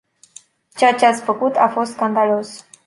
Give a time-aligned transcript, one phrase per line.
[0.75, 2.65] Ceea ce ați făcut a fost scandalos!